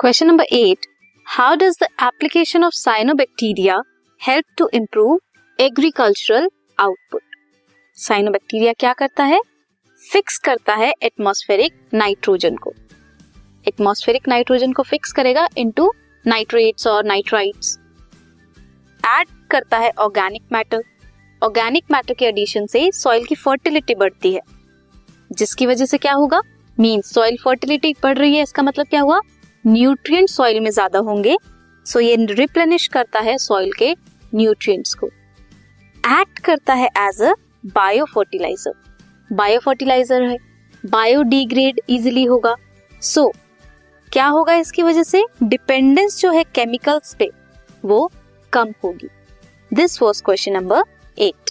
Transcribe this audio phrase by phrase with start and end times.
[0.00, 0.86] Question number eight
[1.26, 3.74] how does the application of cyanobacteria
[4.20, 5.18] help to improve
[5.58, 6.48] agricultural
[6.78, 7.22] output
[7.96, 9.40] cyanobacteria क्या करता है?
[10.12, 12.72] Fix करता है atmospheric nitrogen को।
[13.68, 15.92] एटमॉस्फेरिक नाइट्रोजन को फिक्स करेगा इनटू
[16.24, 17.76] नाइट्रेट्स और नाइट्राइट्स
[19.04, 20.82] ऐड करता है ऑर्गेनिक मैटर
[21.42, 24.40] ऑर्गेनिक मैटर के एडिशन से सॉइल की फर्टिलिटी बढ़ती है।
[25.32, 26.40] जिसकी वजह से क्या होगा?
[26.78, 29.20] मीन सॉइल फर्टिलिटी बढ़ रही है। इसका मतलब क्या हुआ?
[29.64, 31.36] न्यूट्रिएंट सॉइल में ज़्यादा होंगे
[31.86, 33.94] सो ये रिप्लेनिश करता है सॉइल के
[34.34, 35.06] न्यूट्रिएंट्स को।
[36.04, 37.32] एक्ट करता है as a
[37.66, 38.72] bio fertiliser
[39.30, 40.36] bio fertiliser है।
[40.84, 42.54] बायोडिग्रेड इजिली होगा।
[42.92, 43.36] सो so,
[44.12, 45.22] क्या होगा इसकी वजह से?
[45.42, 47.30] डिपेंडेंस जो है केमिकल्स पे
[47.84, 48.10] वो
[48.52, 49.08] कम होगी।
[49.70, 50.82] This was question number
[51.18, 51.50] eight